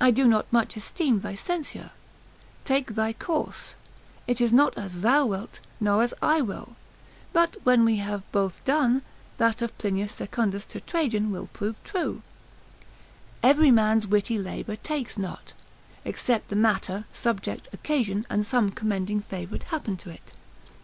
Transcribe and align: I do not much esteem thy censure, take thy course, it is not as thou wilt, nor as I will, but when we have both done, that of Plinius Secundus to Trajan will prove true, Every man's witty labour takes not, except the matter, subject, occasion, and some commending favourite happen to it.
I 0.00 0.12
do 0.12 0.28
not 0.28 0.46
much 0.52 0.76
esteem 0.76 1.18
thy 1.18 1.34
censure, 1.34 1.90
take 2.64 2.94
thy 2.94 3.12
course, 3.12 3.74
it 4.28 4.40
is 4.40 4.52
not 4.52 4.78
as 4.78 5.00
thou 5.00 5.26
wilt, 5.26 5.58
nor 5.80 6.00
as 6.04 6.14
I 6.22 6.40
will, 6.42 6.76
but 7.32 7.56
when 7.64 7.84
we 7.84 7.96
have 7.96 8.30
both 8.30 8.64
done, 8.64 9.02
that 9.38 9.60
of 9.60 9.76
Plinius 9.76 10.12
Secundus 10.12 10.64
to 10.66 10.80
Trajan 10.80 11.32
will 11.32 11.48
prove 11.52 11.82
true, 11.82 12.22
Every 13.42 13.72
man's 13.72 14.06
witty 14.06 14.38
labour 14.38 14.76
takes 14.76 15.18
not, 15.18 15.54
except 16.04 16.50
the 16.50 16.54
matter, 16.54 17.06
subject, 17.12 17.66
occasion, 17.72 18.26
and 18.30 18.46
some 18.46 18.70
commending 18.70 19.22
favourite 19.22 19.64
happen 19.64 19.96
to 19.96 20.10
it. 20.10 20.32